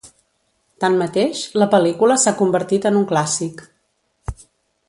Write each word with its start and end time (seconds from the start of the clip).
Tanmateix, 0.83 1.43
la 1.63 1.69
pel·lícula 1.75 2.17
s'ha 2.23 2.35
convertit 2.41 2.91
en 2.91 3.01
un 3.03 3.09
clàssic. 3.15 3.63